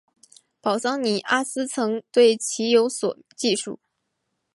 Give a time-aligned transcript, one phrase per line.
[0.61, 3.79] 保桑尼阿斯曾对其有所记述。